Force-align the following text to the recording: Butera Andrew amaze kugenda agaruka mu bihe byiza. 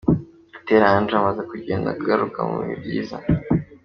Butera 0.51 0.85
Andrew 0.97 1.19
amaze 1.21 1.41
kugenda 1.51 1.87
agaruka 1.95 2.39
mu 2.49 2.55
bihe 2.59 2.75
byiza. 2.81 3.17